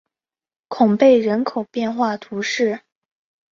[0.67, 2.79] 孔贝人口变化图示